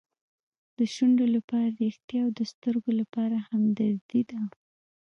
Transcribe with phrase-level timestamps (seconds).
[0.77, 4.39] د شونډو لپاره ریښتیا او د سترګو لپاره همدردي ده.